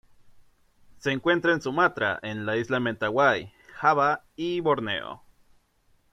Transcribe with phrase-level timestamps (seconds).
[0.97, 5.21] Se encuentra en Sumatra en la isla de Mentawai, Java y Borneo.